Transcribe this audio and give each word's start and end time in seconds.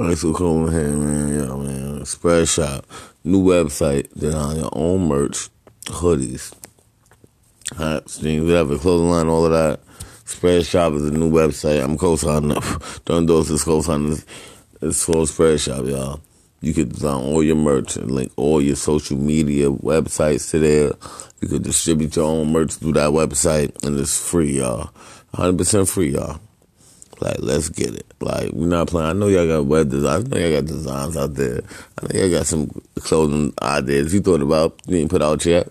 Alright, 0.00 0.16
so 0.16 0.32
cool 0.32 0.66
in 0.66 0.72
here, 0.72 0.96
man. 0.96 1.34
Yo, 1.34 1.58
man. 1.58 2.06
Spread 2.06 2.48
shop. 2.48 2.86
New 3.22 3.44
website. 3.44 4.08
Then 4.16 4.32
on 4.32 4.56
your 4.56 4.70
own 4.72 5.06
merch. 5.08 5.50
Hoodies. 5.84 6.54
Hats, 7.76 8.16
jeans, 8.16 8.46
whatever. 8.46 8.78
Clothing 8.78 9.10
line, 9.10 9.28
all 9.28 9.44
of 9.44 9.52
that. 9.52 9.80
Spread 10.24 10.64
shop 10.64 10.94
is 10.94 11.04
a 11.04 11.10
new 11.10 11.30
website. 11.30 11.84
I'm 11.84 11.98
co-signing. 11.98 12.56
Don't 13.04 13.18
endorse 13.18 13.48
this 13.48 13.62
co-signing. 13.62 14.16
It's 14.80 15.04
called 15.04 15.28
Spread 15.28 15.60
Shop, 15.60 15.84
y'all. 15.84 16.22
You 16.62 16.72
could 16.72 16.94
design 16.94 17.22
all 17.22 17.44
your 17.44 17.56
merch 17.56 17.98
and 17.98 18.10
link 18.10 18.32
all 18.36 18.62
your 18.62 18.76
social 18.76 19.18
media 19.18 19.70
websites 19.70 20.50
to 20.52 20.60
there. 20.60 20.92
You 21.42 21.48
could 21.48 21.62
distribute 21.62 22.16
your 22.16 22.24
own 22.24 22.52
merch 22.52 22.72
through 22.72 22.94
that 22.94 23.10
website, 23.10 23.84
and 23.84 24.00
it's 24.00 24.18
free, 24.18 24.60
y'all. 24.60 24.94
100% 25.34 25.86
free, 25.86 26.14
y'all. 26.14 26.40
Like, 27.20 27.36
let's 27.40 27.68
get 27.68 27.94
it. 27.94 28.06
Like, 28.20 28.52
we're 28.52 28.66
not 28.66 28.88
playing. 28.88 29.08
I 29.08 29.12
know 29.12 29.28
y'all 29.28 29.46
got 29.46 29.66
web 29.66 29.90
designs. 29.90 30.24
I 30.24 30.28
know 30.28 30.38
y'all 30.38 30.60
got 30.60 30.66
designs 30.66 31.16
out 31.16 31.34
there. 31.34 31.60
I 31.98 32.06
know 32.06 32.20
y'all 32.20 32.30
got 32.30 32.46
some 32.46 32.70
clothing 32.96 33.52
ideas 33.62 34.14
you 34.14 34.20
thought 34.20 34.42
about, 34.42 34.80
you 34.86 34.96
didn't 34.96 35.10
put 35.10 35.22
out 35.22 35.44
yet. 35.44 35.68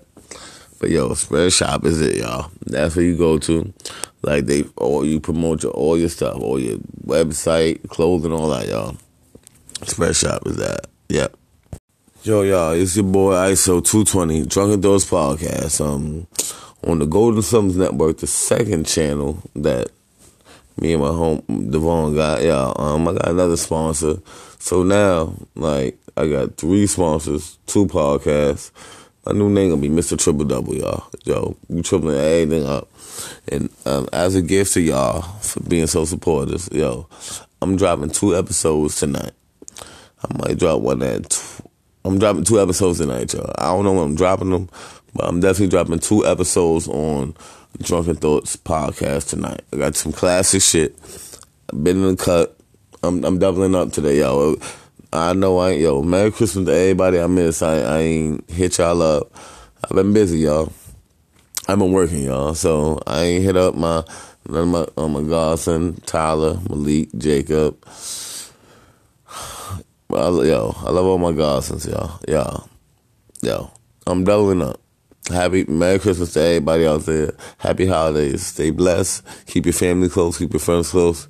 But 0.80 0.92
yo, 0.92 1.14
Spread 1.14 1.52
Shop 1.52 1.84
is 1.86 2.00
it, 2.02 2.16
y'all. 2.16 2.52
That's 2.66 2.96
where 2.96 3.04
you 3.04 3.18
go 3.18 3.38
to. 3.40 3.74
Like 4.22 4.46
they, 4.46 4.64
or 4.78 5.06
you 5.06 5.20
promote 5.20 5.64
your 5.64 5.74
all 5.74 5.98
your 5.98 6.10
stuff, 6.10 6.40
all 6.40 6.60
your 6.60 6.78
website, 7.06 7.88
clothing, 7.90 8.32
all 8.32 8.50
that, 8.50 8.68
y'all. 8.68 8.96
Spread 9.84 10.16
Shop 10.16 10.42
is 10.46 10.58
that. 10.58 10.88
Yep. 11.10 11.36
Yo, 12.24 12.42
y'all, 12.44 12.72
it's 12.72 12.96
your 12.96 13.06
boy 13.06 13.34
ISO 13.34 13.84
220, 13.84 14.46
Drunken 14.46 14.82
Thoughts 14.82 15.10
Podcast. 15.10 15.80
Um, 15.86 16.28
on 16.86 17.00
the 17.00 17.06
Golden 17.06 17.42
Summers 17.42 17.76
Network, 17.76 18.20
the 18.20 18.28
second 18.28 18.86
channel 18.86 19.42
that 19.56 19.90
me 20.82 20.94
and 20.94 21.02
my 21.02 21.10
home 21.10 21.44
Devon 21.70 22.16
got, 22.16 22.42
y'all. 22.42 22.80
Um, 22.82 23.08
I 23.08 23.14
got 23.14 23.28
another 23.28 23.58
sponsor. 23.58 24.16
So 24.60 24.84
now, 24.84 25.34
like, 25.56 25.98
I 26.18 26.28
got 26.28 26.58
three 26.58 26.88
sponsors, 26.88 27.58
two 27.66 27.86
podcasts. 27.86 28.72
My 29.26 29.34
new 29.34 29.50
name 29.50 29.70
gonna 29.70 29.82
be 29.82 29.90
Mr. 29.90 30.18
Triple 30.18 30.46
Double, 30.46 30.76
y'all. 30.76 31.04
Yo, 31.24 31.56
you 31.68 31.82
tripling 31.82 32.18
everything 32.18 32.66
up. 32.66 32.90
And 33.50 33.70
um, 33.86 34.08
as 34.14 34.36
a 34.36 34.42
gift 34.42 34.74
to 34.74 34.82
y'all 34.82 35.22
for 35.22 35.60
being 35.62 35.88
so 35.88 36.06
supportive, 36.06 36.70
yo, 36.72 37.08
I'm 37.62 37.76
dropping 37.76 38.10
two 38.10 38.36
episodes 38.36 39.00
tonight. 39.00 39.32
I 39.82 40.38
might 40.38 40.58
drop 40.58 40.82
one 40.82 41.02
at. 41.04 41.30
Tw- 41.30 41.62
I'm 42.06 42.18
dropping 42.18 42.46
two 42.46 42.62
episodes 42.62 43.00
tonight, 43.00 43.34
y'all. 43.34 43.54
I 43.58 43.68
don't 43.68 43.84
know 43.84 43.94
when 43.94 44.04
I'm 44.04 44.16
dropping 44.16 44.50
them, 44.50 44.70
but 45.14 45.26
I'm 45.26 45.40
definitely 45.42 45.68
dropping 45.68 46.00
two 46.00 46.26
episodes 46.26 46.88
on 46.88 47.36
Drunken 47.78 48.16
Thoughts 48.16 48.58
podcast 48.58 49.30
tonight. 49.30 49.62
I 49.72 49.78
got 49.78 49.96
some 49.96 50.12
classic 50.12 50.62
shit. 50.62 50.96
I've 51.72 51.84
been 51.84 51.98
in 52.04 52.16
the 52.16 52.24
cut. 52.24 52.58
I'm 53.04 53.24
I'm 53.24 53.40
doubling 53.40 53.76
up 53.76 53.92
today, 53.92 54.20
yo. 54.20 54.58
I 55.14 55.34
know 55.34 55.60
I 55.60 55.72
ain't, 55.72 55.82
yo. 55.82 56.02
Merry 56.02 56.32
Christmas 56.32 56.66
to 56.66 56.74
everybody 56.74 57.20
I 57.20 57.28
miss. 57.28 57.62
I, 57.62 57.78
I 57.80 57.98
ain't 58.00 58.50
hit 58.50 58.78
y'all 58.78 59.02
up. 59.02 59.32
I've 59.84 59.96
been 59.96 60.14
busy, 60.14 60.40
y'all. 60.40 60.74
I've 61.68 61.80
been 61.80 61.92
working, 61.92 62.24
y'all. 62.24 62.54
So 62.54 63.00
I 63.08 63.24
ain't 63.24 63.44
hit 63.44 63.56
up 63.56 63.76
my 63.76 64.04
none 64.48 64.64
of 64.64 64.68
my 64.98 65.04
uh, 65.04 65.08
my 65.08 65.22
godson, 65.22 66.02
Tyler, 66.02 66.60
Malik, 66.70 67.10
Jacob. 67.18 67.78
I, 70.12 70.28
yo, 70.28 70.76
I 70.80 70.90
love 70.90 71.06
all 71.06 71.18
my 71.20 71.32
godsons, 71.32 71.88
y'all. 71.88 72.20
Y'all, 72.28 72.68
yo. 73.42 73.72
I'm 74.08 74.24
doubling 74.24 74.64
up. 74.64 74.82
Happy 75.30 75.64
Merry 75.66 76.00
Christmas 76.00 76.34
to 76.34 76.42
everybody 76.42 76.88
out 76.88 77.02
there. 77.02 77.34
Happy 77.60 77.86
holidays. 77.86 78.48
Stay 78.48 78.72
blessed. 78.72 79.24
Keep 79.46 79.66
your 79.68 79.74
family 79.74 80.10
close. 80.10 80.38
Keep 80.38 80.54
your 80.54 80.60
friends 80.60 80.90
close. 80.90 81.28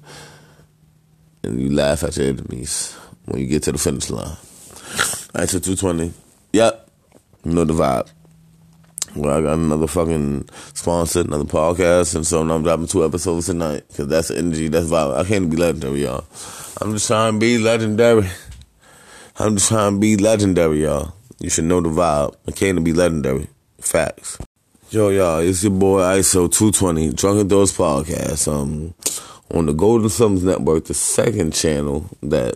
And 1.44 1.61
you 1.61 1.73
laugh 1.73 2.03
at 2.03 2.16
your 2.17 2.27
enemies 2.27 2.94
when 3.25 3.42
you 3.42 3.47
get 3.47 3.64
to 3.64 3.72
the 3.73 3.77
finish 3.77 4.09
line. 4.09 4.38
Answer 5.36 5.59
220. 5.59 6.14
Yep. 6.53 6.89
Know 7.45 7.66
the 7.66 7.73
vibe. 7.73 8.09
Well, 9.16 9.38
I 9.38 9.42
got 9.42 9.53
another 9.53 9.88
fucking 9.88 10.50
sponsor, 10.73 11.21
another 11.21 11.43
podcast, 11.43 12.15
and 12.15 12.26
so 12.26 12.42
I'm 12.42 12.64
dropping 12.64 12.88
two 12.88 13.04
episodes 13.04 13.48
tonight 13.48 13.83
because 13.88 14.08
that's 14.08 14.27
the 14.27 14.38
energy, 14.38 14.67
that's 14.67 14.88
vibe. 14.88 15.17
I 15.17 15.23
can't 15.23 15.49
be 15.49 15.58
legendary, 15.58 16.04
y'all. 16.04 16.26
I'm 16.80 16.93
just 16.93 17.08
trying 17.08 17.33
to 17.33 17.39
be 17.39 17.58
legendary. 17.58 18.30
I'm 19.38 19.55
just 19.55 19.70
trying 19.70 19.93
to 19.95 19.99
be 19.99 20.15
legendary, 20.15 20.83
y'all. 20.83 21.14
You 21.39 21.49
should 21.49 21.64
know 21.64 21.82
the 21.82 21.89
vibe. 21.89 22.36
I 22.48 22.52
can't 22.52 22.83
be 22.83 22.93
legendary. 22.93 23.48
Facts. 23.81 24.37
Yo, 24.89 25.09
y'all, 25.09 25.39
it's 25.39 25.63
your 25.63 25.71
boy 25.71 26.01
ISO 26.01 26.51
220, 26.51 27.13
Drunken 27.13 27.47
Thoughts 27.47 27.77
Podcast. 27.77 28.47
Um, 28.51 28.93
on 29.53 29.65
the 29.65 29.73
Golden 29.73 30.09
Summers 30.09 30.43
Network, 30.43 30.85
the 30.85 30.93
second 30.93 31.53
channel 31.53 32.09
that 32.21 32.55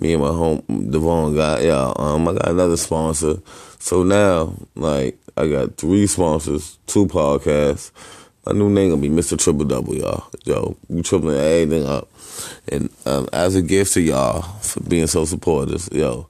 me 0.00 0.14
and 0.14 0.22
my 0.22 0.28
home 0.28 0.62
Devon 0.90 1.34
got, 1.34 1.62
y'all. 1.62 2.00
Um, 2.00 2.28
I 2.28 2.32
got 2.32 2.48
another 2.48 2.76
sponsor. 2.76 3.36
So 3.78 4.02
now, 4.02 4.54
like, 4.74 5.18
I 5.36 5.48
got 5.48 5.76
three 5.76 6.06
sponsors, 6.06 6.78
two 6.86 7.06
podcasts. 7.06 7.90
My 8.46 8.52
new 8.52 8.70
name 8.70 8.90
gonna 8.90 9.02
be 9.02 9.08
Mr. 9.08 9.38
Triple 9.38 9.64
Double, 9.64 9.94
y'all. 9.94 10.24
Yo, 10.44 10.76
you 10.88 11.02
tripling 11.02 11.36
everything 11.36 11.86
up. 11.86 12.08
And 12.68 12.90
um, 13.06 13.28
as 13.32 13.54
a 13.54 13.62
gift 13.62 13.94
to 13.94 14.00
y'all 14.00 14.42
for 14.42 14.80
being 14.80 15.06
so 15.06 15.24
supportive, 15.24 15.88
yo, 15.92 16.26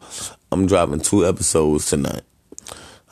I'm 0.50 0.66
dropping 0.66 1.00
two 1.00 1.26
episodes 1.26 1.88
tonight. 1.88 2.22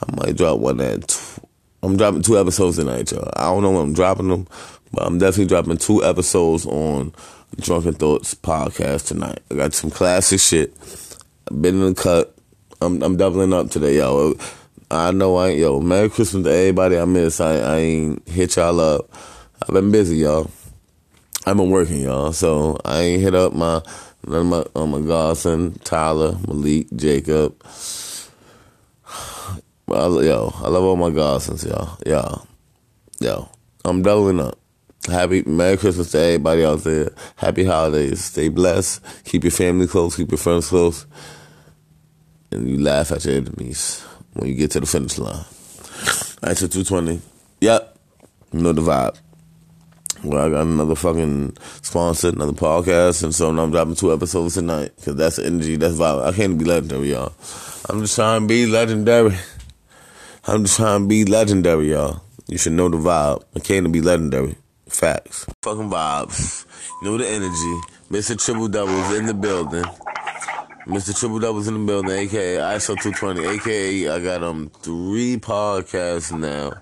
I 0.02 0.16
might 0.16 0.36
drop 0.36 0.58
one 0.58 0.80
at. 0.80 1.38
I'm 1.82 1.96
dropping 1.96 2.22
two 2.22 2.38
episodes 2.38 2.76
tonight, 2.76 3.10
y'all. 3.12 3.30
I 3.36 3.44
don't 3.44 3.62
know 3.62 3.70
when 3.70 3.82
I'm 3.82 3.92
dropping 3.94 4.28
them, 4.28 4.46
but 4.92 5.06
I'm 5.06 5.18
definitely 5.18 5.46
dropping 5.46 5.78
two 5.78 6.04
episodes 6.04 6.66
on 6.66 7.12
Drunken 7.58 7.94
Thoughts 7.94 8.34
podcast 8.34 9.08
tonight. 9.08 9.40
I 9.50 9.54
got 9.54 9.74
some 9.74 9.90
classic 9.90 10.40
shit. 10.40 10.74
I've 11.50 11.60
been 11.60 11.76
in 11.82 11.94
the 11.94 11.94
cut. 11.94 12.34
I'm 12.80 13.02
I'm 13.02 13.16
doubling 13.16 13.52
up 13.52 13.70
today, 13.70 13.98
y'all. 13.98 14.34
I 14.90 15.12
know 15.12 15.36
I 15.36 15.50
ain't, 15.50 15.58
yo. 15.58 15.80
Merry 15.80 16.08
Christmas 16.10 16.44
to 16.44 16.50
everybody 16.50 16.98
I 16.98 17.04
miss. 17.04 17.40
I, 17.40 17.58
I 17.58 17.76
ain't 17.76 18.28
hit 18.28 18.56
y'all 18.56 18.80
up. 18.80 19.10
I've 19.62 19.74
been 19.74 19.90
busy, 19.90 20.16
y'all. 20.16 20.50
I've 21.46 21.56
been 21.56 21.70
working, 21.70 22.00
y'all. 22.00 22.32
So 22.32 22.78
I 22.84 23.00
ain't 23.00 23.22
hit 23.22 23.34
up 23.34 23.52
my 23.54 23.82
none 24.26 24.40
of 24.40 24.46
my 24.46 24.80
uh, 24.80 24.86
my 24.86 25.00
godson, 25.00 25.78
Tyler, 25.84 26.36
Malik, 26.46 26.88
Jacob. 26.96 27.62
I, 29.92 30.06
yo, 30.22 30.52
I 30.56 30.68
love 30.68 30.84
all 30.84 30.96
my 30.96 31.10
godsons, 31.10 31.64
y'all. 31.64 31.98
Y'all, 32.06 32.46
yo. 33.20 33.48
I'm 33.84 34.02
doubling 34.02 34.40
up. 34.40 34.58
Happy 35.06 35.42
Merry 35.46 35.78
Christmas 35.78 36.10
to 36.12 36.18
everybody 36.18 36.64
out 36.64 36.80
there. 36.80 37.10
Happy 37.36 37.64
holidays. 37.64 38.22
Stay 38.22 38.48
blessed. 38.48 39.02
Keep 39.24 39.44
your 39.44 39.50
family 39.50 39.86
close. 39.86 40.16
Keep 40.16 40.32
your 40.32 40.38
friends 40.38 40.68
close. 40.68 41.06
And 42.52 42.68
you 42.68 42.78
laugh 42.78 43.10
at 43.10 43.24
your 43.24 43.36
enemies 43.36 44.04
when 44.34 44.48
you 44.48 44.54
get 44.54 44.72
to 44.72 44.80
the 44.80 44.86
finish 44.86 45.16
line. 45.18 45.44
Answer 46.42 46.68
220. 46.68 47.20
Yep. 47.62 47.98
You 48.52 48.60
know 48.60 48.72
the 48.72 48.82
vibe. 48.82 49.18
Well, 50.22 50.46
I 50.46 50.50
got 50.50 50.62
another 50.62 50.94
fucking 50.94 51.56
sponsor, 51.80 52.28
another 52.28 52.52
podcast, 52.52 53.24
and 53.24 53.34
so 53.34 53.50
now 53.52 53.62
I'm 53.62 53.70
dropping 53.70 53.94
two 53.94 54.12
episodes 54.12 54.54
tonight 54.54 54.92
because 54.96 55.16
that's 55.16 55.38
energy, 55.38 55.76
that's 55.76 55.94
vibe. 55.94 56.26
I 56.26 56.32
can't 56.32 56.58
be 56.58 56.66
legendary, 56.66 57.12
y'all. 57.12 57.32
I'm 57.88 58.02
just 58.02 58.16
trying 58.16 58.42
to 58.42 58.46
be 58.46 58.66
legendary. 58.66 59.38
I'm 60.50 60.64
just 60.64 60.78
trying 60.78 61.02
to 61.02 61.06
be 61.06 61.24
legendary, 61.24 61.92
y'all. 61.92 62.22
You 62.48 62.58
should 62.58 62.72
know 62.72 62.88
the 62.88 62.96
vibe. 62.96 63.44
I 63.54 63.60
came 63.60 63.84
to 63.84 63.88
be 63.88 64.00
legendary. 64.00 64.56
Facts. 64.88 65.46
Fucking 65.62 65.88
vibes. 65.88 66.66
You 67.00 67.08
know 67.08 67.18
the 67.18 67.28
energy. 67.28 67.80
Mr. 68.10 68.36
Triple 68.36 68.66
Doubles 68.66 69.16
in 69.16 69.26
the 69.26 69.34
building. 69.34 69.84
Mr. 70.88 71.16
Triple 71.16 71.38
Doubles 71.38 71.68
in 71.68 71.74
the 71.74 71.86
building, 71.86 72.10
aka 72.10 72.56
ISO 72.56 73.00
220, 73.00 73.46
aka 73.46 74.08
I 74.08 74.18
got 74.18 74.42
um 74.42 74.72
three 74.80 75.36
podcasts 75.36 76.36
now 76.36 76.72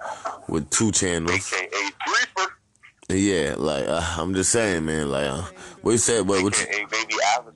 with 0.49 0.71
two 0.71 0.91
channels. 0.91 1.53
AKA 1.53 3.19
Yeah, 3.19 3.55
like 3.59 3.87
uh, 3.87 4.03
I'm 4.17 4.33
just 4.33 4.51
saying, 4.51 4.87
man. 4.87 5.11
Like, 5.11 5.27
uh, 5.27 5.43
what 5.83 5.93
you 5.93 5.99
said? 5.99 6.27
What? 6.27 6.43
what 6.43 6.59
you, 6.59 6.87
baby 6.87 7.15
Allison. 7.35 7.53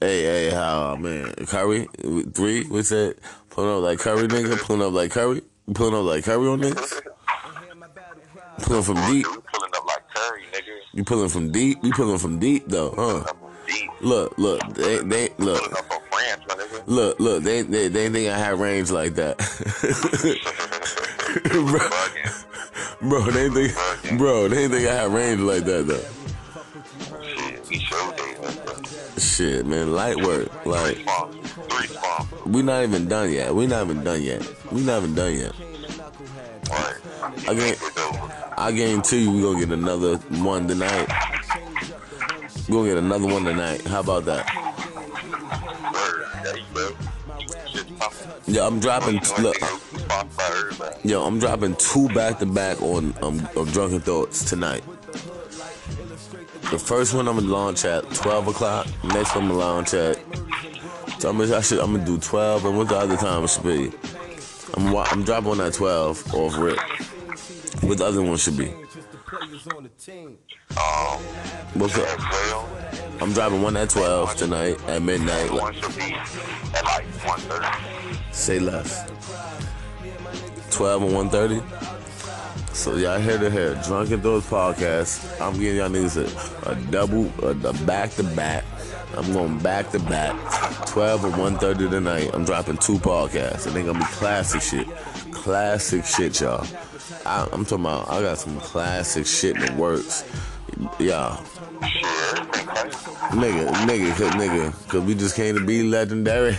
hey, 0.00 0.22
hey, 0.22 0.50
how 0.50 0.94
man? 0.94 1.34
Curry 1.46 1.88
three? 2.34 2.68
We 2.68 2.84
said 2.84 3.16
pulling 3.50 3.78
up 3.78 3.82
like 3.82 3.98
Curry, 3.98 4.28
nigga. 4.28 4.60
Pulling 4.60 4.82
up 4.86 4.92
like 4.92 5.10
Curry. 5.10 5.42
Pulling 5.74 5.94
up 5.94 6.04
like 6.04 6.24
Curry 6.24 6.48
on 6.48 6.60
niggas. 6.60 7.00
Pulling 8.62 8.82
from 8.82 8.94
deep. 9.12 9.26
You 9.26 9.42
pulling 9.52 9.70
up 9.74 9.86
like 9.86 10.02
Curry, 10.14 10.42
nigga. 10.52 10.78
You 10.92 11.04
pulling 11.04 11.28
from 11.28 11.52
deep. 11.52 11.78
You 11.82 11.92
pulling 11.92 12.18
from 12.18 12.38
deep 12.38 12.64
though, 12.68 12.92
huh? 12.96 13.24
Deep. 13.66 13.90
Look, 14.00 14.38
look, 14.38 14.60
they, 14.74 14.98
they 14.98 15.28
look, 15.38 15.58
Pulling 15.60 15.76
up 15.76 15.84
from 15.86 16.00
France, 16.10 16.42
my 16.48 16.54
nigga. 16.54 16.82
look, 16.86 17.20
look. 17.20 17.42
They, 17.42 17.62
they, 17.62 17.88
they 17.88 18.08
think 18.08 18.30
I 18.30 18.38
have 18.38 18.60
range 18.60 18.90
like 18.90 19.14
that, 19.16 19.36
bro. 23.00 23.08
Bro, 23.08 23.30
they 23.32 23.48
think, 23.50 24.18
bro, 24.18 24.48
they 24.48 24.68
think 24.68 24.88
I 24.88 24.94
have 24.94 25.12
range 25.12 25.40
like 25.40 25.64
that 25.64 25.86
though. 25.86 26.00
Shit, 27.22 27.68
we 27.68 27.78
showed 27.80 28.16
they 28.16 28.34
man. 28.40 28.84
Shit, 29.18 29.66
man, 29.66 29.92
light 29.92 30.16
work. 30.16 30.48
Like, 30.64 30.98
Three. 31.56 32.52
We 32.52 32.62
not 32.62 32.82
even 32.82 33.08
done 33.08 33.32
yet. 33.32 33.54
We 33.54 33.66
not 33.66 33.84
even 33.84 34.04
done 34.04 34.22
yet. 34.22 34.46
We 34.70 34.82
not 34.82 34.98
even 35.02 35.14
done 35.14 35.34
yet. 35.34 35.52
Right. 36.68 36.96
I 38.58 38.72
guarantee 38.72 39.22
you, 39.22 39.32
we 39.32 39.42
gonna 39.42 39.58
get 39.60 39.70
another 39.70 40.16
one 40.42 40.68
tonight. 40.68 41.08
We 42.68 42.74
gonna 42.74 42.88
get 42.88 42.98
another 42.98 43.26
one 43.26 43.44
tonight. 43.44 43.86
How 43.86 44.00
about 44.00 44.26
that? 44.26 44.46
Word. 45.92 46.26
There 46.42 46.58
you 46.58 46.64
go. 46.74 46.96
Shit 47.66 47.98
popping. 47.98 48.28
Yeah, 48.46 48.66
I'm 48.66 48.78
dropping. 48.78 49.14
Look, 49.14 49.56
nigga, 49.56 49.92
we 49.92 49.98
sponsored 50.00 50.36
by 50.36 50.44
everybody. 50.44 51.08
yo, 51.08 51.24
I'm 51.24 51.38
dropping 51.38 51.76
two 51.76 52.08
back 52.08 52.38
to 52.40 52.46
back 52.46 52.82
on 52.82 53.14
um 53.22 53.48
of 53.56 53.72
Drunken 53.72 54.00
Thoughts 54.00 54.44
tonight. 54.44 54.84
The 56.70 56.78
first 56.78 57.14
one 57.14 57.28
I'm 57.28 57.36
gonna 57.36 57.48
launch 57.48 57.84
at 57.84 58.02
12 58.12 58.48
o'clock. 58.48 58.86
Next 59.04 59.34
one 59.34 59.44
I'm 59.44 59.50
gonna 59.50 59.60
launch 59.60 59.94
at. 59.94 60.18
So 61.26 61.30
I'm 61.30 61.38
gonna, 61.38 61.56
I 61.56 61.60
should, 61.60 61.80
I'm 61.80 61.92
gonna 61.92 62.06
do 62.06 62.18
12, 62.18 62.66
and 62.66 62.78
what 62.78 62.88
the 62.88 62.96
other 62.96 63.16
time 63.16 63.44
should 63.48 63.64
be? 63.64 63.90
I'm 64.74 64.94
I'm 64.94 65.24
dropping 65.24 65.50
on 65.50 65.60
at 65.60 65.72
12 65.72 66.34
off 66.36 66.56
rip. 66.56 66.78
What 67.82 67.98
the 67.98 68.04
other 68.04 68.22
one 68.22 68.36
should 68.36 68.56
be? 68.56 68.68
Um, 68.68 68.76
What's 71.74 71.98
up? 71.98 72.06
I'm 73.20 73.32
dropping 73.32 73.60
one 73.60 73.76
at 73.76 73.90
12 73.90 74.36
tonight 74.36 74.80
at 74.86 75.02
midnight. 75.02 75.50
one 75.50 75.74
should 75.74 75.96
be 75.96 76.14
at 76.14 76.84
like 76.84 77.06
1:30. 77.24 78.32
Say 78.32 78.60
less. 78.60 79.10
12 80.70 81.02
and 81.02 81.30
1.30. 81.32 82.72
So 82.72 82.94
y'all 82.94 83.18
hear 83.18 83.36
to 83.38 83.50
hear 83.50 83.74
Drunken 83.84 84.22
Thoughts 84.22 84.48
podcast. 84.48 85.40
I'm 85.40 85.58
giving 85.58 85.78
y'all 85.78 85.88
niggas 85.88 86.18
a, 86.22 86.70
a 86.70 86.74
double, 86.92 87.32
a, 87.42 87.48
a 87.48 87.72
back 87.84 88.12
to 88.12 88.22
back. 88.22 88.62
I'm 89.16 89.32
going 89.32 89.58
back 89.58 89.90
to 89.92 89.98
back. 89.98 90.34
12 90.86 91.24
and 91.24 91.32
130 91.36 91.90
tonight. 91.90 92.30
I'm 92.34 92.44
dropping 92.44 92.76
two 92.78 92.98
podcasts. 92.98 93.66
And 93.66 93.74
they 93.74 93.82
gonna 93.82 93.98
be 93.98 94.04
classic 94.06 94.62
shit. 94.62 94.86
Classic 95.32 96.04
shit, 96.04 96.40
y'all. 96.40 96.66
I, 97.24 97.48
I'm 97.52 97.64
talking 97.64 97.84
about, 97.84 98.10
I 98.10 98.20
got 98.20 98.38
some 98.38 98.58
classic 98.60 99.26
shit 99.26 99.58
that 99.58 99.74
works. 99.76 100.24
Y'all. 100.98 101.42
Shit, 101.84 102.04
everything 102.38 102.66
crazy. 102.66 102.96
Nigga, 103.30 103.68
nigga, 103.86 104.10
cause 104.16 104.30
nigga, 104.32 104.88
cause 104.88 105.02
we 105.02 105.14
just 105.14 105.34
came 105.36 105.54
to 105.56 105.64
be 105.64 105.82
legendary. 105.82 106.56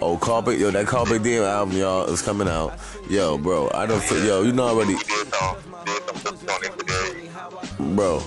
Oh, 0.00 0.16
Carpet, 0.16 0.58
yo, 0.58 0.70
that 0.72 0.86
Carpe 0.86 1.22
Diem 1.22 1.44
album, 1.44 1.76
y'all, 1.76 2.04
is 2.06 2.22
coming 2.22 2.48
out. 2.48 2.76
Yo, 3.08 3.38
bro, 3.38 3.70
I 3.72 3.86
don't, 3.86 4.02
yo, 4.10 4.42
you 4.42 4.52
know 4.52 4.64
already, 4.64 4.94
We 4.94 4.98
did 4.98 5.32
some, 5.32 5.56
did 5.84 6.02
some 6.02 6.36
stuff 6.36 6.48
on 6.48 6.64
it 6.64 6.78
today. 6.78 7.30
bro, 7.94 8.20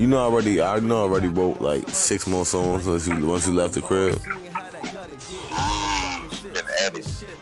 you 0.00 0.06
know 0.06 0.16
already, 0.16 0.62
I 0.62 0.80
know 0.80 1.02
already 1.02 1.28
wrote 1.28 1.60
like 1.60 1.86
six 1.90 2.26
more 2.26 2.46
songs 2.46 2.86
once 2.86 3.06
you 3.06 3.26
once 3.26 3.46
you 3.46 3.52
left 3.52 3.74
the 3.74 3.82
crib. 3.82 4.14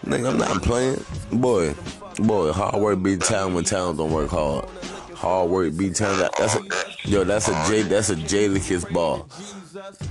Nigga, 0.05 0.31
I'm 0.31 0.39
not 0.39 0.63
playing, 0.63 1.05
boy, 1.31 1.75
boy, 2.17 2.51
hard 2.51 2.75
work 2.83 3.01
beat 3.01 3.21
talent 3.21 3.55
when 3.55 3.63
talent 3.63 3.99
don't 3.99 4.11
work 4.11 4.31
hard. 4.31 4.69
Hard 5.15 5.51
work 5.51 5.77
beat 5.77 5.95
talent. 5.95 6.19
That, 6.19 6.33
that's 6.37 6.57
a, 6.57 7.09
yo, 7.09 7.23
that's 7.23 7.47
a 7.47 7.53
J, 7.69 7.83
that's 7.83 8.11
a 8.11 8.17
Jadakiss 8.17 8.93
bar. 8.93 9.19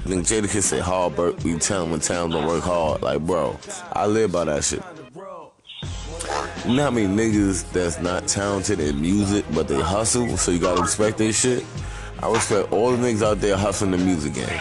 Nigga, 0.06 0.22
Jadakiss 0.22 0.64
say 0.64 0.80
hard 0.80 1.18
work 1.18 1.44
beat 1.44 1.60
talent 1.60 1.92
when 1.92 2.00
talent 2.00 2.32
don't 2.32 2.48
work 2.48 2.64
hard. 2.64 3.02
Like, 3.02 3.20
bro, 3.20 3.60
I 3.92 4.06
live 4.06 4.32
by 4.32 4.46
that 4.46 4.64
shit. 4.64 4.82
You 6.66 6.76
know 6.78 6.84
how 6.84 6.92
many 6.92 7.08
niggas 7.08 7.70
that's 7.74 8.00
not 8.00 8.26
talented 8.28 8.80
in 8.80 9.02
music, 9.02 9.44
but 9.54 9.68
they 9.68 9.82
hustle, 9.82 10.38
so 10.38 10.52
you 10.52 10.60
gotta 10.60 10.82
respect 10.82 11.18
their 11.18 11.34
shit? 11.34 11.66
I 12.20 12.32
respect 12.32 12.72
all 12.72 12.92
the 12.92 12.98
niggas 12.98 13.22
out 13.24 13.40
there 13.40 13.56
hustling 13.58 13.92
the 13.92 13.98
music 13.98 14.34
game. 14.34 14.60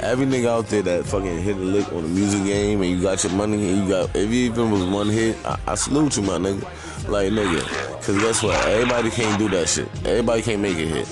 Every 0.00 0.26
nigga 0.26 0.46
out 0.48 0.66
there 0.68 0.82
that 0.82 1.04
fucking 1.06 1.42
hit 1.42 1.56
a 1.56 1.60
lick 1.60 1.92
on 1.92 2.02
the 2.02 2.08
music 2.08 2.44
game 2.44 2.80
and 2.82 2.90
you 2.90 3.00
got 3.02 3.22
your 3.22 3.32
money 3.32 3.54
and 3.54 3.82
you 3.84 3.88
got, 3.88 4.14
if 4.16 4.30
you 4.30 4.50
even 4.50 4.70
was 4.70 4.84
one 4.84 5.08
hit, 5.08 5.36
I, 5.44 5.58
I 5.66 5.74
salute 5.74 6.16
you, 6.16 6.22
my 6.22 6.38
nigga. 6.38 6.62
Like, 7.08 7.32
nigga, 7.32 7.60
cause 8.02 8.16
guess 8.18 8.42
what? 8.42 8.56
Everybody 8.66 9.10
can't 9.10 9.38
do 9.38 9.48
that 9.50 9.68
shit. 9.68 9.88
Everybody 10.06 10.42
can't 10.42 10.60
make 10.62 10.76
a 10.76 10.86
hit. 10.86 11.08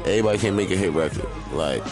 Everybody 0.00 0.38
can't 0.38 0.56
make 0.56 0.70
a 0.70 0.76
hit 0.76 0.92
record. 0.92 1.26
Like, 1.52 1.82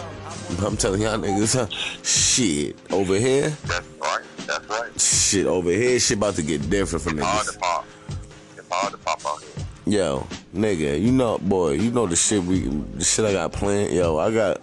I'm 0.63 0.77
telling 0.77 1.01
y'all 1.01 1.17
niggas, 1.19 1.55
huh, 1.55 1.67
shit, 2.03 2.77
over 2.93 3.15
here, 3.17 3.49
That's 3.67 3.87
right. 4.01 4.23
That's 4.47 4.69
right. 4.69 5.01
shit, 5.01 5.47
over 5.47 5.71
here, 5.71 5.99
shit 5.99 6.19
about 6.19 6.35
to 6.35 6.43
get 6.43 6.69
different 6.69 7.03
for 7.03 7.11
Hard 7.19 7.47
niggas. 7.47 7.53
to 7.55 7.59
pop. 7.59 7.87
It's 8.57 8.69
hard 8.71 8.93
to 8.93 8.99
pop 8.99 9.21
out 9.27 9.41
here. 9.43 9.65
Yo, 9.99 10.27
nigga, 10.55 11.01
you 11.01 11.13
know, 11.13 11.39
boy, 11.39 11.73
you 11.73 11.91
know 11.91 12.07
the 12.07 12.17
shit 12.17 12.43
we, 12.45 12.61
the 12.61 13.05
shit 13.05 13.25
I 13.25 13.33
got 13.33 13.53
planned. 13.53 13.93
Yo, 13.93 14.19
I 14.19 14.33
got, 14.33 14.61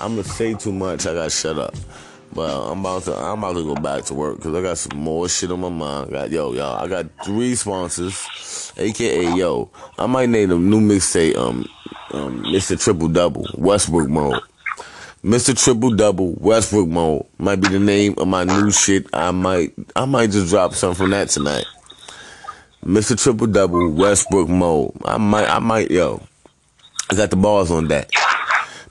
I'm 0.00 0.16
gonna 0.16 0.24
say 0.24 0.54
too 0.54 0.72
much. 0.72 1.06
I 1.06 1.14
got 1.14 1.32
shut 1.32 1.58
up. 1.58 1.74
But 2.32 2.50
I'm 2.70 2.80
about 2.80 3.04
to, 3.04 3.16
I'm 3.16 3.38
about 3.38 3.54
to 3.54 3.64
go 3.64 3.74
back 3.74 4.04
to 4.04 4.14
work 4.14 4.36
because 4.36 4.54
I 4.54 4.60
got 4.60 4.78
some 4.78 4.98
more 4.98 5.28
shit 5.28 5.50
on 5.50 5.60
my 5.60 5.70
mind. 5.70 6.08
I 6.08 6.12
got, 6.12 6.30
yo, 6.30 6.52
yo, 6.52 6.72
I 6.72 6.86
got 6.86 7.06
three 7.24 7.54
sponsors, 7.54 8.72
aka, 8.76 9.34
yo, 9.34 9.70
I 9.98 10.06
might 10.06 10.28
name 10.28 10.50
them 10.50 10.68
new 10.68 10.80
mixtape, 10.80 11.36
um, 11.36 11.66
um, 12.12 12.42
Mr. 12.44 12.78
Triple 12.82 13.08
Double, 13.08 13.46
Westbrook 13.54 14.08
mode. 14.08 14.40
Mr. 15.24 15.58
Triple 15.58 15.94
Double, 15.94 16.34
Westbrook 16.34 16.88
mode 16.88 17.26
might 17.38 17.56
be 17.56 17.68
the 17.68 17.80
name 17.80 18.14
of 18.18 18.28
my 18.28 18.44
new 18.44 18.70
shit. 18.70 19.06
I 19.12 19.30
might, 19.30 19.72
I 19.96 20.04
might 20.04 20.30
just 20.30 20.50
drop 20.50 20.74
something 20.74 20.96
from 20.96 21.10
that 21.10 21.30
tonight. 21.30 21.64
Mr. 22.88 23.22
Triple 23.22 23.48
Double, 23.48 23.90
Westbrook 23.90 24.48
mode. 24.48 24.92
I 25.04 25.18
might, 25.18 25.46
I 25.46 25.58
might, 25.58 25.90
yo. 25.90 26.22
I 27.10 27.16
got 27.16 27.28
the 27.28 27.36
balls 27.36 27.70
on 27.70 27.88
that. 27.88 28.10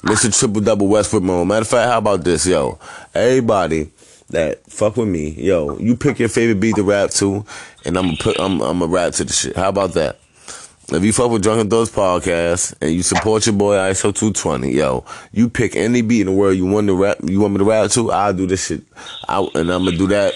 Mr. 0.03 0.37
Triple 0.37 0.61
Double, 0.61 0.87
Westbrook 0.87 1.23
mode. 1.23 1.47
Matter 1.47 1.61
of 1.63 1.67
fact, 1.67 1.89
how 1.89 1.97
about 1.97 2.23
this, 2.23 2.45
yo? 2.45 2.77
Everybody 3.15 3.89
that 4.29 4.63
fuck 4.67 4.97
with 4.97 5.07
me, 5.07 5.31
yo, 5.31 5.79
you 5.79 5.95
pick 5.95 6.19
your 6.19 6.29
favorite 6.29 6.59
beat 6.59 6.75
to 6.75 6.83
rap 6.83 7.09
to, 7.09 7.43
and 7.85 7.97
I'm 7.97 8.05
gonna 8.05 8.17
put, 8.17 8.39
I'm, 8.39 8.61
I'm 8.61 8.77
gonna 8.77 8.85
rap 8.85 9.13
to 9.13 9.23
the 9.23 9.33
shit. 9.33 9.55
How 9.55 9.69
about 9.69 9.93
that? 9.93 10.19
If 10.89 11.03
you 11.03 11.11
fuck 11.11 11.31
with 11.31 11.41
Drunken 11.41 11.67
Thoughts 11.67 11.89
podcast 11.89 12.75
and 12.79 12.91
you 12.91 13.01
support 13.01 13.47
your 13.47 13.55
boy 13.55 13.77
ISO 13.77 14.13
220, 14.13 14.73
yo, 14.73 15.05
you 15.31 15.49
pick 15.49 15.75
any 15.75 16.03
beat 16.03 16.21
in 16.21 16.27
the 16.27 16.33
world 16.33 16.55
you 16.55 16.67
want 16.67 16.85
to 16.85 16.95
rap, 16.95 17.17
you 17.23 17.39
want 17.39 17.53
me 17.53 17.57
to 17.57 17.65
rap 17.65 17.89
to, 17.91 18.11
I'll 18.11 18.31
do 18.31 18.45
this 18.45 18.67
shit. 18.67 18.83
I, 19.27 19.39
and 19.55 19.71
I'm 19.71 19.85
gonna 19.85 19.97
do 19.97 20.05
that 20.09 20.35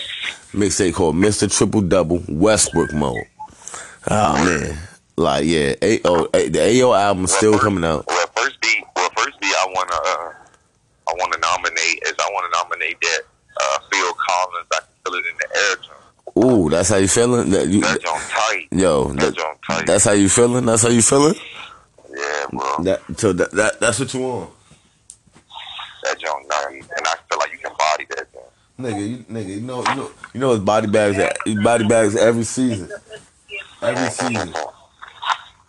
mixtape 0.51 0.95
called 0.95 1.15
Mr. 1.15 1.55
Triple 1.55 1.81
Double 1.81 2.23
Westbrook 2.27 2.91
mode. 2.93 3.27
Oh 4.09 4.33
man, 4.45 4.77
like 5.15 5.45
yeah, 5.45 5.75
A- 5.81 6.01
oh, 6.05 6.27
A- 6.33 6.49
the 6.49 6.81
AO 6.81 6.93
album 6.93 7.27
still 7.27 7.53
first- 7.53 7.63
coming 7.63 7.83
out. 7.83 8.05
Well, 8.07 8.27
first 8.35 8.59
beat, 8.61 8.83
well, 8.95 9.09
first 9.15 9.39
beat 9.39 9.53
I 9.55 9.65
wanna, 9.67 9.93
uh, 9.93 10.33
I 11.07 11.13
wanna 11.19 11.37
nominate 11.39 12.01
is 12.05 12.13
I 12.19 12.29
wanna 12.33 12.47
nominate 12.53 12.97
that 13.01 13.21
uh, 13.61 13.77
Phil 13.91 14.13
Collins. 14.27 14.67
I 14.73 14.79
can 14.79 14.87
feel 15.05 15.15
it 15.15 15.25
in 15.25 15.37
the 15.37 15.57
air. 15.59 15.75
Ooh, 16.43 16.69
that's 16.69 16.89
how 16.89 16.95
you 16.95 17.07
feeling? 17.09 17.49
That 17.51 17.67
you, 17.67 17.81
That 17.81 18.01
joint 18.01 18.21
tight. 18.29 18.67
yo, 18.71 19.09
That 19.09 19.19
that, 19.19 19.35
joint 19.35 19.57
tight. 19.67 19.85
that's 19.85 20.05
how 20.05 20.13
you 20.13 20.29
feeling? 20.29 20.65
That's 20.65 20.81
how 20.83 20.89
you 20.89 21.01
feeling? 21.01 21.35
yeah, 22.09 22.45
bro. 22.51 22.83
That 22.83 23.01
so 23.17 23.33
that, 23.33 23.51
that 23.51 23.79
that's 23.79 23.99
what 23.99 24.13
you 24.13 24.21
want, 24.21 24.49
That 26.03 26.17
joint 26.19 26.47
nice, 26.49 26.89
and 26.97 27.05
I 27.07 27.15
feel 27.29 27.37
like 27.37 27.51
you 27.51 27.57
can 27.59 27.71
body 27.77 28.05
that 28.15 28.27
joint. 28.33 28.45
nigga. 28.79 29.09
You, 29.09 29.17
nigga, 29.25 29.47
you 29.55 29.61
know, 29.61 29.79
you 29.87 29.95
know, 29.95 30.11
you 30.33 30.39
know, 30.39 30.53
it's 30.53 30.63
body 30.63 30.87
bags. 30.87 31.17
At, 31.19 31.37
body 31.63 31.85
bags 31.87 32.15
every 32.15 32.43
season. 32.45 32.89
Every 33.81 34.09
season, 34.11 34.53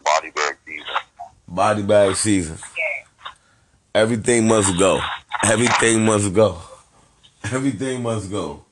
Body 0.05 0.31
bag 0.35 0.57
season. 0.67 0.87
body 1.49 1.83
bag 1.83 2.15
season. 2.17 2.59
Everything 3.95 4.47
must 4.49 4.79
go. 4.79 5.01
Everything 5.45 6.05
must 6.05 6.35
go. 6.35 6.59
Everything 7.45 8.03
must 8.03 8.31
go. 8.31 8.65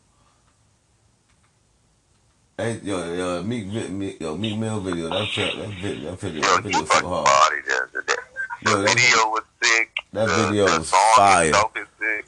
Hey, 2.58 2.78
yo, 2.82 3.14
yo, 3.14 3.42
Meek, 3.42 3.66
Meek, 3.90 4.20
yo, 4.20 4.36
Meek 4.36 4.58
Mill 4.58 4.80
video. 4.80 5.08
That 5.08 5.26
shit, 5.28 5.56
that 5.56 5.68
video, 5.80 6.10
that 6.10 6.20
video, 6.20 6.42
that 6.42 6.62
video 6.62 6.80
you 6.80 6.86
so 6.86 7.08
hard. 7.08 7.24
body 7.24 7.56
that. 7.68 7.92
that, 7.94 8.06
that. 8.06 8.18
The 8.62 8.70
Yo, 8.70 8.82
that- 8.82 8.88
video 8.88 9.16
was 9.30 9.42
sick. 9.62 9.90
that 10.12 10.28
video 10.28 10.66
the 10.66 10.78
was 10.80 10.88
song 10.88 11.12
fire. 11.16 11.46
is 11.46 11.86
sick. 11.98 12.26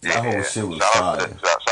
That 0.00 0.24
whole 0.24 0.42
shit 0.42 0.66
was 0.66 0.78
shout 0.78 0.92
fire. 0.94 1.20
shout, 1.20 1.28
shout 1.28 1.28
out 1.28 1.28
to 1.28 1.34
Meek. 1.34 1.67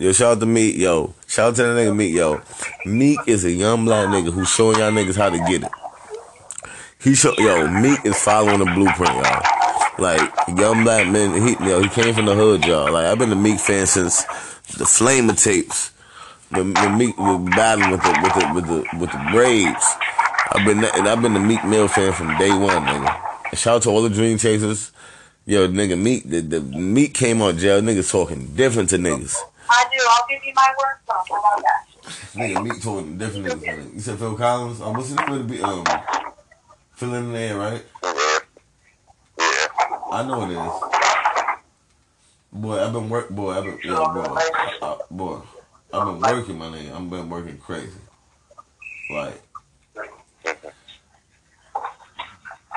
Yo, 0.00 0.12
shout 0.12 0.36
out 0.36 0.40
to 0.40 0.46
Meek, 0.46 0.76
yo. 0.76 1.12
Shout 1.26 1.48
out 1.48 1.56
to 1.56 1.62
that 1.64 1.76
nigga 1.76 1.96
Meek, 1.96 2.14
yo. 2.14 2.40
Meek 2.86 3.18
is 3.26 3.44
a 3.44 3.50
young 3.50 3.84
black 3.84 4.06
nigga 4.06 4.32
who's 4.32 4.48
showing 4.48 4.78
y'all 4.78 4.92
niggas 4.92 5.16
how 5.16 5.28
to 5.28 5.38
get 5.38 5.64
it. 5.64 5.72
He 7.02 7.16
show, 7.16 7.34
yo, 7.36 7.66
Meek 7.66 8.04
is 8.04 8.16
following 8.16 8.60
the 8.60 8.66
blueprint, 8.66 9.12
y'all. 9.12 9.42
Like 9.98 10.20
young 10.56 10.84
black 10.84 11.08
men, 11.08 11.42
he, 11.42 11.56
yo, 11.68 11.82
he 11.82 11.88
came 11.88 12.14
from 12.14 12.26
the 12.26 12.34
hood, 12.36 12.64
y'all. 12.64 12.92
Like 12.92 13.06
I've 13.06 13.18
been 13.18 13.32
a 13.32 13.36
Meek 13.36 13.58
fan 13.58 13.88
since 13.88 14.22
the 14.76 14.84
Flamer 14.84 15.36
tapes. 15.36 15.90
When, 16.50 16.74
when 16.74 16.96
Meek 16.96 17.18
was 17.18 17.50
battling 17.56 17.90
with 17.90 18.02
the 18.02 18.20
with 18.22 18.34
the 18.34 18.54
with 18.54 18.66
the 18.68 18.98
with 19.00 19.10
the 19.10 19.28
braids. 19.32 19.84
I've 20.52 20.64
been 20.64 20.84
and 20.84 21.08
I've 21.08 21.20
been 21.20 21.34
a 21.34 21.40
Meek 21.40 21.64
Mill 21.64 21.88
fan 21.88 22.12
from 22.12 22.38
day 22.38 22.50
one, 22.50 22.84
nigga. 22.84 23.20
And 23.50 23.58
shout 23.58 23.76
out 23.76 23.82
to 23.82 23.90
all 23.90 24.02
the 24.02 24.10
Dream 24.10 24.38
Chasers. 24.38 24.92
Yo, 25.44 25.66
nigga, 25.66 26.00
Meek, 26.00 26.22
the, 26.30 26.40
the 26.40 26.60
Meek 26.60 27.14
came 27.14 27.42
out 27.42 27.56
jail. 27.56 27.80
Niggas 27.80 28.12
talking 28.12 28.54
different 28.54 28.90
to 28.90 28.96
niggas. 28.96 29.36
I 29.70 29.84
do. 29.92 29.98
I'll 30.10 30.26
give 30.28 30.44
you 30.44 30.52
my 30.54 30.72
work 30.78 31.00
phone. 31.06 31.16
How 31.28 31.56
about 31.56 31.62
that? 31.62 31.86
Nigga, 32.34 32.62
Meek 32.64 32.82
talking 32.82 33.18
different 33.18 33.46
niggas. 33.46 33.84
Like, 33.84 33.94
you 33.94 34.00
said 34.00 34.18
Phil 34.18 34.34
Collins. 34.36 34.80
Um, 34.80 34.94
what's 34.94 35.08
his 35.08 35.18
name? 35.18 35.30
Would 35.30 35.40
it 35.42 35.46
be 35.46 35.62
um, 35.62 35.84
Phil 36.92 37.14
in 37.14 37.32
the 37.32 37.38
air, 37.38 37.56
right? 37.58 37.84
Yeah. 38.02 38.38
Yeah. 39.38 39.66
I 40.10 40.24
know 40.26 40.42
it 40.44 40.50
is. 40.50 40.72
Boy, 42.52 42.82
I've 42.82 42.92
been 42.92 43.08
work. 43.08 43.28
Boy, 43.30 43.52
I've 43.52 43.64
been 43.64 43.78
yo, 43.82 44.06
boy, 44.08 44.40
uh, 44.80 44.96
boy. 45.10 45.40
I've 45.92 46.06
been 46.06 46.20
working, 46.20 46.58
my 46.58 46.66
nigga. 46.66 46.94
I've 46.94 47.10
been 47.10 47.28
working 47.28 47.58
crazy. 47.58 47.92
Like, 49.10 49.40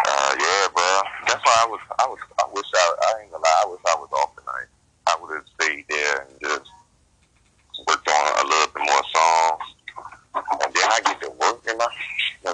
Uh, 0.07 0.35
yeah, 0.39 0.67
bro. 0.73 1.01
That's 1.27 1.43
why 1.45 1.55
I 1.63 1.67
was, 1.67 1.79
I 1.99 2.07
was, 2.07 2.19
I 2.39 2.49
wish 2.53 2.65
I, 2.73 2.95
I 3.01 3.21
ain't 3.21 3.31
gonna 3.31 3.43
lie, 3.43 3.63
I 3.63 3.69
wish 3.69 3.79
I 3.87 3.95
was 3.95 4.09
off 4.13 4.35
tonight. 4.35 4.67
I 5.07 5.15
would 5.21 5.35
have 5.35 5.45
stayed 5.59 5.85
there 5.89 6.21
and 6.21 6.39
just 6.41 6.69
worked 7.87 8.07
on 8.07 8.45
a 8.45 8.47
little 8.47 8.67
bit 8.73 8.83
more 8.85 9.03
songs. 9.13 9.63
And 10.35 10.73
then 10.73 10.83
I 10.89 10.99
get 11.03 11.21
to 11.21 11.29
work 11.31 11.61
and 11.67 11.77
my, 11.77 11.87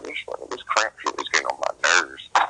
this, 0.07 0.23
this 0.49 0.63
cramp 0.63 0.93
shit 0.99 1.13
is 1.19 1.27
getting 1.29 1.47
on 1.47 1.59
my 1.59 1.73
nerves. 1.83 2.29
Like, 2.35 2.49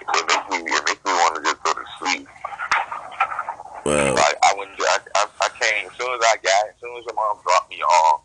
it 0.00 0.06
makes 0.26 0.48
me, 0.50 0.58
it 0.70 0.84
makes 0.86 1.04
me 1.04 1.12
want 1.12 1.34
to 1.36 1.42
just 1.42 1.62
go 1.62 1.72
to 1.74 1.84
sleep. 1.98 2.26
Well, 3.84 4.14
Like, 4.14 4.36
I 4.42 4.54
went, 4.56 4.70
I, 4.78 4.98
I, 5.14 5.26
I 5.42 5.48
came, 5.60 5.86
as 5.90 5.96
soon 5.96 6.12
as 6.14 6.20
I 6.22 6.36
got, 6.42 6.68
as 6.70 6.74
soon 6.80 6.96
as 6.98 7.04
your 7.04 7.14
mom 7.14 7.38
dropped 7.42 7.70
me 7.70 7.82
off, 7.82 8.22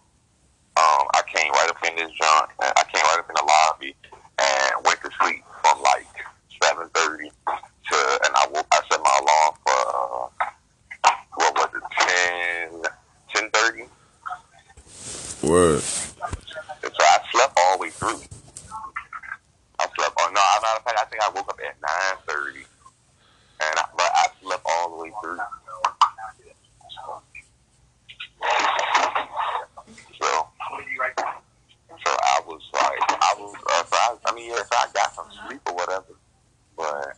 um, 0.77 1.07
I 1.13 1.21
came 1.27 1.51
right 1.51 1.69
up 1.69 1.83
in 1.85 1.95
this 1.95 2.11
joint, 2.13 2.49
and 2.63 2.73
I 2.77 2.83
came 2.93 3.03
right 3.03 3.19
up 3.19 3.29
in 3.29 3.35
the 3.35 3.43
lobby, 3.45 3.95
and 4.39 4.85
went 4.85 5.01
to 5.01 5.09
sleep 5.21 5.43
from 5.61 5.81
like 5.81 6.07
7.30 6.63 7.29
to, 7.49 8.19
and 8.25 8.33
I 8.35 8.47
woke, 8.53 8.67
I 8.71 8.81
set 8.89 9.01
my 9.01 9.19
alarm 9.21 9.55
for, 9.65 10.31
uh, 11.03 11.11
what 11.35 11.53
was 11.55 11.69
it, 11.75 11.83
10, 13.33 13.49
10.30? 13.51 13.87
word. 15.43 15.81
So 15.81 16.89
I 16.99 17.19
slept 17.31 17.53
all 17.57 17.77
the 17.77 17.81
way 17.83 17.89
through. 17.89 18.19
I 19.79 19.87
slept 19.95 20.19
on, 20.21 20.33
no, 20.33 20.39
as 20.39 20.57
a 20.57 20.61
matter 20.61 20.77
of 20.77 20.83
fact, 20.83 20.97
I 21.21 21.29
woke 21.35 21.49
up 21.49 21.59
at 21.61 21.79
9.30, 22.27 22.55
and 22.57 23.79
I, 23.79 23.83
but 23.95 24.11
I 24.13 24.25
slept 24.41 24.65
all 24.65 24.89
the 24.89 25.03
way 25.03 25.11
through. 25.21 25.37
So, 30.19 30.47
so 32.03 32.09
I 32.09 32.41
was 32.47 32.61
like, 32.73 32.89
I 32.89 33.35
was, 33.37 33.55
uh, 33.69 33.83
so 33.83 33.95
I, 33.95 34.17
I 34.25 34.33
mean, 34.33 34.49
yeah, 34.49 34.57
so 34.57 34.73
I 34.73 34.87
got 34.93 35.13
some 35.13 35.27
sleep 35.45 35.61
or 35.67 35.75
whatever, 35.75 36.15
but, 36.75 37.17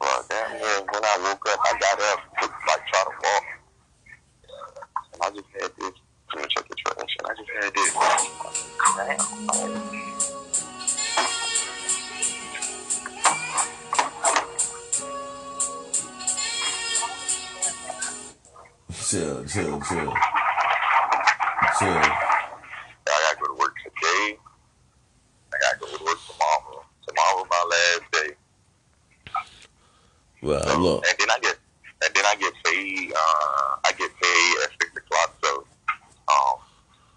but 0.00 0.28
damn 0.28 0.52
near 0.58 0.80
when 0.90 1.04
I 1.04 1.18
woke 1.22 1.48
up, 1.48 1.60
I 1.64 1.78
got 1.78 2.00
up 2.00 2.20
like 2.66 2.86
try 2.86 3.04
to 3.04 3.10
walk, 3.22 3.44
and 5.12 5.22
I 5.22 5.30
just 5.30 5.46
had 5.60 5.70
this. 5.78 5.92
Let 6.34 6.42
me 6.42 6.48
check 6.50 6.68
the 6.68 6.74
trash, 6.76 7.16
and 7.18 7.26
I 7.26 7.34
just 7.34 7.50
had 7.60 7.74
this. 7.74 7.92
Damn. 9.96 10.09
Chill, 19.40 19.48
chill, 19.48 19.80
chill. 19.80 20.12
Chill. 21.78 21.96
I 21.96 22.12
gotta 23.06 23.36
go 23.40 23.46
to 23.46 23.54
work 23.58 23.74
today. 23.82 24.36
I 25.52 25.56
gotta 25.62 25.78
go 25.80 25.86
to 25.96 26.04
work 26.04 26.18
tomorrow. 26.26 26.84
Tomorrow 27.08 27.46
my 27.50 27.70
last 27.70 28.12
day. 28.12 28.34
Well, 30.42 30.62
So, 30.62 30.78
look. 30.78 31.04
and 31.08 31.16
then 31.18 31.30
I 31.30 31.38
get 31.40 31.58
and 32.04 32.14
then 32.14 32.24
I 32.26 32.34
get 32.36 32.52
paid 32.64 33.12
uh 33.12 33.76
I 33.84 33.92
get 33.92 34.10
paid 34.20 34.56
at 34.64 34.70
six 34.80 34.96
o'clock. 34.96 35.34
So 35.42 35.64
um 36.28 36.58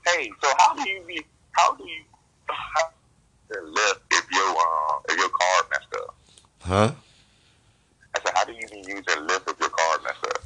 hey, 0.07 0.31
so 0.41 0.49
how 0.59 0.73
do 0.75 0.89
you 0.89 1.01
be 1.07 1.25
how 1.51 1.75
do 1.75 1.83
you 1.83 2.03
how 2.47 3.61
left 3.65 4.01
if 4.11 4.25
your 4.31 4.49
uh 4.49 4.95
if 5.09 5.17
your 5.17 5.29
card 5.29 5.65
messed 5.71 6.03
up? 6.03 6.15
Huh? 6.61 6.91
I 8.15 8.19
said 8.23 8.31
how 8.35 8.45
do 8.45 8.53
you 8.53 8.67
be 8.69 8.77
using 8.87 9.27
Lyft 9.27 9.49
if 9.51 9.59
your 9.59 9.69
card 9.69 10.03
messed 10.03 10.23
up 10.25 10.39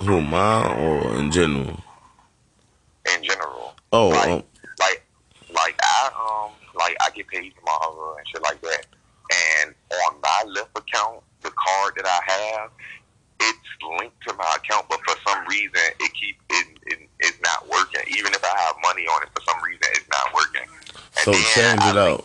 Who, 0.00 0.20
mine 0.20 0.78
or 0.78 1.16
in 1.18 1.30
general? 1.32 1.80
in 3.16 3.24
general? 3.24 3.74
Oh, 3.92 4.10
Right. 4.12 4.28
um, 4.28 4.42
like 4.78 5.02
like 5.54 5.74
I 5.82 6.10
um 6.14 6.52
like 6.78 6.96
I 7.00 7.08
get 7.16 7.26
paid 7.28 7.52
tomorrow 7.56 8.16
and 8.18 8.26
shit 8.28 8.42
like 8.42 8.60
that. 8.62 8.86
And 9.64 9.74
on 10.06 10.20
my 10.20 10.44
Lyft 10.54 10.72
account, 10.76 11.20
the 11.42 11.50
card 11.50 11.94
that 11.96 12.06
I 12.06 12.20
have, 12.32 12.70
it's 13.40 13.68
linked 13.98 14.16
to 14.28 14.34
my 14.34 14.56
account, 14.56 14.86
but 14.88 15.00
for 15.08 15.16
some 15.26 15.44
reason 15.48 15.72
it 16.00 16.12
keep 16.20 16.36
it, 16.50 16.66
it 16.86 16.98
it's 17.20 17.40
not 17.42 17.66
working. 17.68 18.02
Even 18.16 18.32
if 18.34 18.44
I 18.44 18.54
have 18.60 18.76
money 18.84 19.02
on 19.08 19.22
it, 19.22 19.30
for 19.34 19.42
some 19.48 19.60
reason 19.64 19.80
it's 19.96 20.08
not 20.12 20.34
working. 20.34 20.68
And 21.17 21.17
So 21.28 21.34
change 21.60 21.80
it 21.84 21.96
out. 21.98 22.24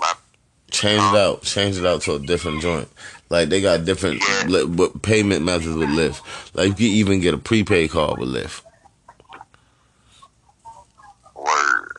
Change 0.72 1.04
it 1.04 1.16
out. 1.16 1.42
Change 1.42 1.78
it 1.78 1.86
out 1.86 2.02
to 2.04 2.16
a 2.16 2.20
different 2.20 2.62
joint. 2.62 2.88
Like 3.30 3.50
they 3.50 3.60
got 3.60 3.84
different 3.84 4.22
li- 4.48 4.90
payment 5.02 5.44
methods 5.44 5.76
with 5.76 5.90
Lyft. 5.90 6.22
Like 6.56 6.70
you 6.70 6.74
can 6.76 6.86
even 6.86 7.20
get 7.20 7.34
a 7.34 7.38
prepaid 7.38 7.92
card 7.92 8.18
with 8.18 8.30
Lyft. 8.30 8.62
word. 11.36 11.98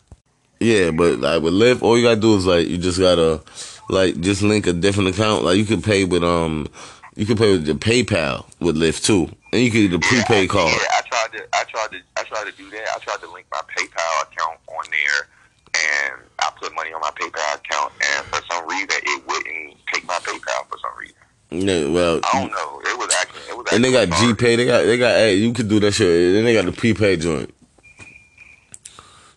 Yeah, 0.60 0.92
but 0.92 1.18
like 1.18 1.42
with 1.42 1.52
Lyft, 1.52 1.82
all 1.82 1.98
you 1.98 2.04
gotta 2.04 2.20
do 2.20 2.36
is 2.36 2.46
like 2.46 2.68
you 2.68 2.78
just 2.78 2.98
gotta 2.98 3.42
like 3.90 4.18
just 4.20 4.40
link 4.40 4.66
a 4.66 4.72
different 4.72 5.10
account. 5.10 5.44
Like 5.44 5.58
you 5.58 5.66
can 5.66 5.82
pay 5.82 6.04
with 6.04 6.24
um 6.24 6.68
you 7.16 7.26
can 7.26 7.36
pay 7.36 7.52
with 7.52 7.66
your 7.66 7.76
PayPal 7.76 8.46
with 8.60 8.76
Lyft 8.76 9.04
too, 9.04 9.28
and 9.52 9.60
you 9.60 9.70
can 9.70 9.88
get 9.88 9.94
a 9.94 9.98
prepaid 9.98 10.48
card. 10.48 10.72
Yeah, 10.72 10.86
I 10.96 11.02
tried 11.02 11.38
to 11.38 11.44
I 11.52 11.64
tried 11.64 11.90
to 11.90 12.00
I 12.16 12.22
tried 12.22 12.50
to 12.50 12.56
do 12.56 12.70
that. 12.70 12.86
I 12.96 12.98
tried 13.00 13.20
to 13.20 13.30
link 13.30 13.46
my 13.52 13.60
PayPal 13.76 14.22
account 14.22 14.58
on 14.68 14.84
there 14.90 15.28
and 15.74 16.20
put 16.60 16.74
money 16.74 16.92
on 16.92 17.00
my 17.00 17.10
PayPal 17.10 17.56
account 17.56 17.92
and 18.00 18.26
for 18.26 18.40
some 18.50 18.66
reason 18.68 18.88
it 18.90 19.26
wouldn't 19.26 19.76
take 19.92 20.04
my 20.06 20.14
PayPal 20.18 20.66
for 20.68 20.78
some 20.80 20.96
reason. 20.98 21.16
Yeah, 21.50 21.88
well, 21.88 22.20
I 22.32 22.40
don't 22.40 22.50
know. 22.50 22.80
It 22.84 22.98
was 22.98 23.14
actually 23.20 23.42
it 23.48 23.56
was 23.56 23.66
and 23.72 23.84
they 23.84 23.92
got 23.92 24.08
G 24.08 24.32
GPay. 24.32 24.56
They 24.56 24.66
got 24.66 24.84
they 24.84 24.98
got 24.98 25.14
hey, 25.16 25.34
you 25.34 25.52
could 25.52 25.68
do 25.68 25.78
that 25.80 25.92
shit. 25.92 26.32
Then 26.34 26.44
they 26.44 26.54
got 26.54 26.64
the 26.64 26.72
prepaid 26.72 27.20
joint. 27.20 27.54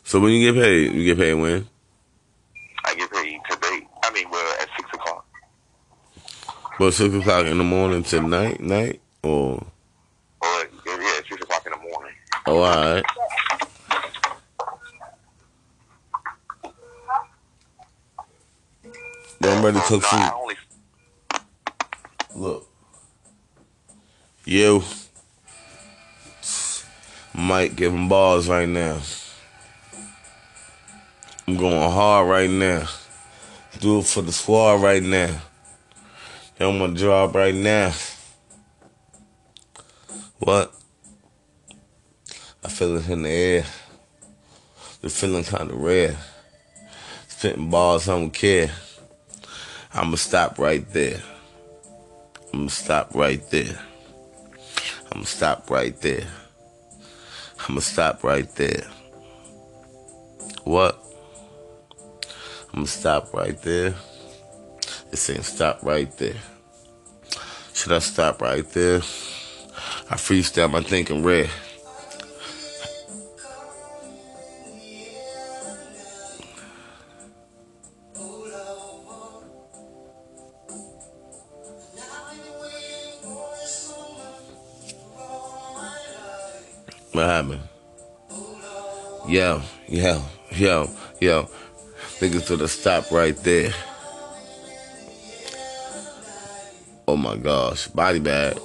So 0.03 0.19
when 0.19 0.31
you 0.31 0.51
get 0.51 0.61
paid, 0.61 0.93
you 0.93 1.03
get 1.05 1.17
paid 1.17 1.33
when? 1.35 1.67
I 2.85 2.95
get 2.95 3.11
paid 3.11 3.39
today. 3.49 3.87
I 4.03 4.11
mean 4.13 4.29
well 4.31 4.53
at 4.61 4.69
six 4.77 4.89
o'clock. 4.93 5.25
Well, 6.79 6.91
six 6.91 7.13
o'clock 7.13 7.45
in 7.45 7.57
the 7.57 7.63
morning 7.63 8.03
to 8.03 8.21
night, 8.21 8.59
night, 8.61 9.01
or 9.23 9.55
Or 10.41 10.47
yeah, 10.85 10.97
yeah, 10.99 11.19
six 11.29 11.41
o'clock 11.41 11.65
in 11.65 11.71
the 11.73 11.89
morning. 11.89 12.13
oh, 12.45 12.61
all 12.61 12.93
right. 12.93 13.03
Yo, 19.57 19.63
I'm 19.63 19.65
ready 19.65 19.79
to 19.79 19.85
cook 19.85 20.03
no, 20.03 20.09
I 20.11 20.53
food. 21.33 21.39
Look, 22.35 22.69
you 24.45 24.83
might 27.33 27.75
give 27.75 27.91
him 27.91 28.07
balls 28.07 28.47
right 28.47 28.69
now. 28.69 28.99
I'm 31.47 31.57
going 31.57 31.91
hard 31.91 32.29
right 32.29 32.49
now. 32.49 32.87
Do 33.79 33.99
it 33.99 34.05
for 34.05 34.21
the 34.21 34.31
squad 34.31 34.81
right 34.81 35.01
now. 35.01 35.41
On 36.59 36.77
my 36.77 36.87
job 36.89 37.35
right 37.35 37.55
now. 37.55 37.93
What? 40.37 40.71
I 42.63 42.69
feel 42.69 42.97
it 42.97 43.09
in 43.09 43.23
the 43.23 43.29
air. 43.29 43.65
The 45.01 45.09
feeling 45.09 45.43
kind 45.43 45.71
of 45.71 45.77
rare. 45.77 46.15
Spitting 47.27 47.71
balls, 47.71 48.07
I 48.07 48.19
don't 48.19 48.31
care. 48.31 48.71
I'ma 49.97 50.15
stop 50.15 50.59
right 50.59 50.87
there. 50.93 51.19
I'ma 52.53 52.67
stop 52.67 53.15
right 53.15 53.41
there. 53.49 53.79
I'ma 55.11 55.23
stop 55.23 55.71
right 55.71 55.99
there. 56.01 56.27
I'ma 57.67 57.79
stop 57.79 58.23
right 58.23 58.47
there. 58.55 58.83
What? 60.65 61.03
I'ma 62.73 62.85
stop 62.85 63.33
right 63.33 63.59
there. 63.63 63.95
It's 65.11 65.21
saying 65.21 65.41
stop 65.41 65.81
right 65.81 66.15
there. 66.17 66.41
Should 67.73 67.93
I 67.93 67.99
stop 67.99 68.39
right 68.39 68.69
there? 68.73 68.97
I 68.97 70.15
freestyle 70.15 70.69
my 70.69 70.81
thinking 70.81 71.23
red. 71.23 71.49
What 87.17 87.25
happened? 87.25 87.61
Yo, 89.27 89.59
yo, 89.87 90.23
yo, 90.51 90.87
yo. 91.19 91.49
Niggas 92.19 92.45
to 92.45 92.57
the 92.57 92.67
stop 92.67 93.09
right 93.09 93.35
there. 93.37 93.73
Oh 97.07 97.17
my 97.17 97.35
gosh. 97.35 97.87
Body 97.87 98.19
bag. 98.19 98.59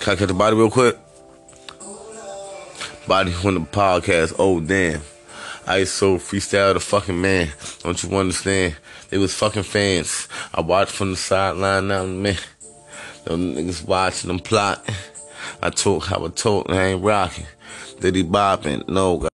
Can 0.00 0.14
I 0.14 0.16
cut 0.16 0.28
the 0.28 0.32
body 0.32 0.56
real 0.56 0.70
quick? 0.70 0.96
Body 3.06 3.34
on 3.44 3.52
the 3.52 3.60
podcast. 3.60 4.34
Oh 4.38 4.60
damn. 4.60 5.02
I 5.66 5.84
so 5.84 6.16
freestyle 6.16 6.72
the 6.72 6.80
fucking 6.80 7.20
man. 7.20 7.52
Don't 7.82 8.02
you 8.02 8.16
understand? 8.16 8.76
They 9.10 9.18
was 9.18 9.34
fucking 9.34 9.64
fans. 9.64 10.26
I 10.54 10.62
watched 10.62 10.92
from 10.92 11.10
the 11.10 11.18
sideline 11.18 11.88
now, 11.88 12.06
man. 12.06 12.38
Them 13.24 13.56
niggas 13.56 13.86
watching 13.86 14.28
them 14.28 14.38
plot. 14.38 14.88
I 15.62 15.68
talk 15.68 16.06
how 16.06 16.24
I 16.24 16.28
talk, 16.30 16.66
and 16.70 16.78
I 16.78 16.86
ain't 16.86 17.04
rocking. 17.04 17.44
Did 18.00 18.14
he 18.14 18.24
bopping? 18.24 18.88
No. 18.88 19.29